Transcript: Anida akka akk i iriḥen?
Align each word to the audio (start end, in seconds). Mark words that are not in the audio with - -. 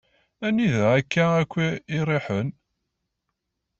Anida 0.45 0.85
akka 0.99 1.25
akk 1.41 1.53
i 1.67 1.69
iriḥen? 1.97 2.47